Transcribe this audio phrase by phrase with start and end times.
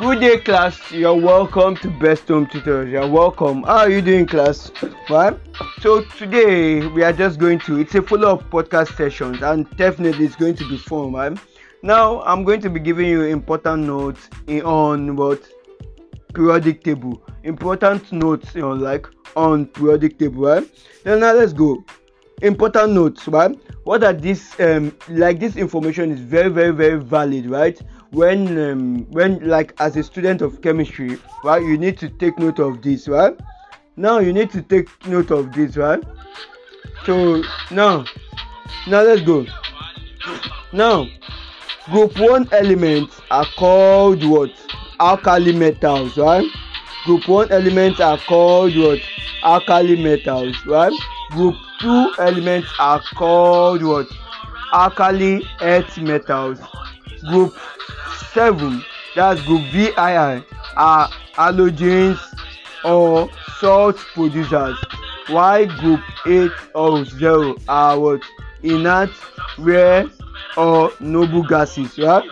[0.00, 0.90] Good day, class.
[0.90, 2.88] You're welcome to Best Home Tutors.
[2.90, 3.64] You're welcome.
[3.64, 4.72] How are you doing, class?
[5.10, 5.38] Right?
[5.82, 7.78] So today we are just going to.
[7.78, 11.38] It's a follow-up podcast session, and definitely it's going to be fun, right?
[11.82, 15.46] Now I'm going to be giving you important notes in, on what
[16.32, 17.22] periodic table.
[17.42, 19.06] Important notes, you know, like
[19.36, 20.66] on periodic table, right?
[21.04, 21.84] Now, now let's go.
[22.40, 23.54] Important notes, right?
[23.84, 24.58] What are these?
[24.60, 27.78] Um, like this information is very, very, very valid, right?
[28.10, 32.58] When um, when like as a student of chemistry right you need to take note
[32.58, 33.38] of this right
[33.96, 36.02] now you need to take note of this right
[37.04, 38.04] so now
[38.86, 39.46] now let's go.
[40.72, 41.08] Now
[41.90, 44.50] group one elements are called what?
[45.00, 46.46] Alkali metals right
[47.04, 49.00] group one elements are called what?
[49.42, 50.92] Alkali metals right
[51.30, 54.06] group two elements are called what?
[54.72, 56.60] Alkali earth metals.
[57.28, 57.54] Group
[58.32, 58.82] seven
[59.16, 60.42] that's group vii are
[61.34, 62.18] halogens
[62.84, 63.28] or
[63.58, 64.76] salt producers.
[65.28, 68.22] While group eight or zero are what?
[68.62, 69.10] Inert
[69.58, 70.04] rare
[70.56, 72.28] or noble gases right?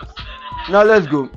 [0.69, 1.29] Now let's go.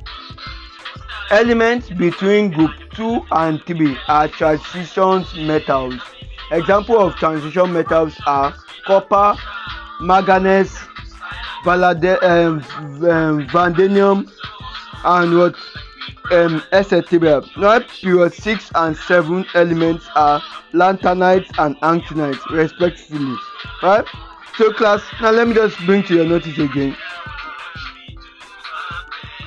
[1.30, 5.94] Elements between group two and three are transition metals.
[6.50, 8.54] Example of transition metals are
[8.86, 9.34] copper
[10.00, 10.78] manganese
[11.64, 12.62] valade um,
[13.08, 14.28] um, vanadium
[15.04, 15.54] and what
[16.30, 17.42] um, etc.
[17.56, 20.40] Now period six and seven elements are
[20.72, 23.36] lanthanides and actinides, respectively.
[23.82, 24.06] Right?
[24.56, 26.96] So class, now let me just bring to your notice again.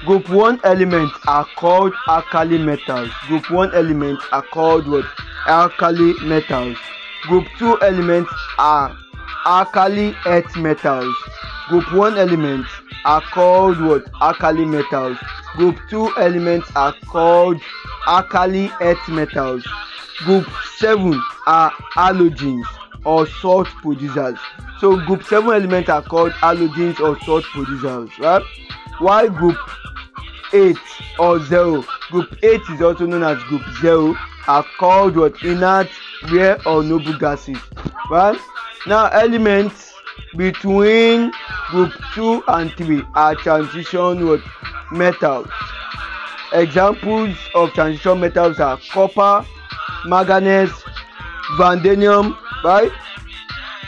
[0.06, 3.10] Group one elements are called alkali metals.
[3.28, 5.06] Group one elements are called what?
[5.48, 6.78] Alkali metals.
[7.24, 8.96] Group two elements are
[9.46, 11.16] alkali earth metals.
[11.70, 12.70] Group one elements
[13.04, 14.06] are called what?
[14.22, 15.18] Alkali metals.
[15.56, 17.62] Group two elements are called
[18.08, 19.66] alkali earth metals.
[20.26, 20.46] Group
[20.78, 22.66] seven are halogens
[23.06, 24.38] or salt producers.
[24.80, 28.44] So group seven elements are called halogens or salt producers, right?
[29.00, 29.58] While group
[30.54, 30.78] eight
[31.20, 34.16] or zero, group eight is also known as group zero,
[34.48, 35.42] are called what?
[35.44, 35.90] Inert,
[36.32, 37.58] rare or noble gases,
[38.10, 38.40] right?
[38.88, 39.94] Now elements
[40.36, 41.32] between
[41.70, 44.42] group two and three are transition what?
[44.92, 45.48] Metals.
[46.54, 49.46] Examples of transition metals are copper,
[50.06, 50.72] manganese,
[51.58, 52.92] vanadium, right?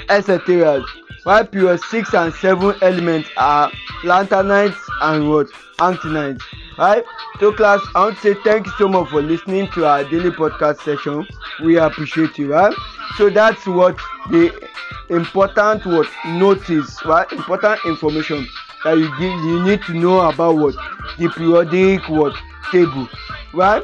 [0.09, 0.83] etc.
[1.23, 3.71] While period six and seven elements are
[4.03, 5.47] lanthanides and what?
[5.79, 6.41] Actinides.
[6.77, 7.03] Right?
[7.39, 10.29] So class, I want to say thank you so much for listening to our daily
[10.29, 11.27] podcast session.
[11.63, 12.73] We appreciate you, right?
[13.17, 13.97] So that's what
[14.29, 14.69] the
[15.09, 17.31] important what notice, right?
[17.31, 18.47] Important information
[18.83, 20.75] that you give you need to know about what
[21.17, 22.35] the periodic what?
[22.71, 23.07] Table.
[23.53, 23.83] Right?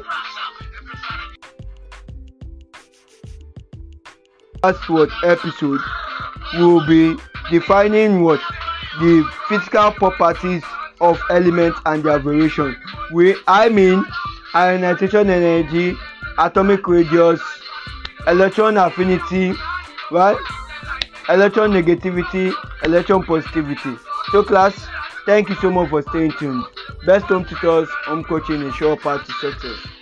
[4.64, 5.10] Last what?
[5.24, 5.82] Episode
[6.54, 7.18] will be
[7.50, 8.42] defining what?
[9.00, 10.64] The physical properties
[11.02, 12.76] of elements and their variation.
[13.12, 14.06] We i mean
[14.56, 15.98] ionization energy
[16.38, 17.42] atomic radius
[18.28, 19.54] electron affinity
[20.12, 20.38] right?
[21.30, 23.98] Electron negativity electron positivity.
[24.32, 24.88] So class
[25.26, 26.64] thank you so much for staying tuned.
[27.06, 29.93] Best home tutors home coaching is sure path to success